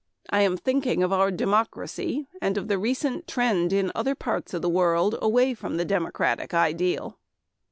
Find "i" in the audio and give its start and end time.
0.31-0.41